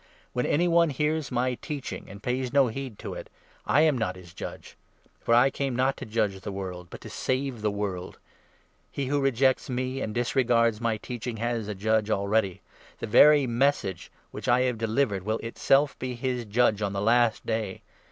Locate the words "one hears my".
0.67-1.53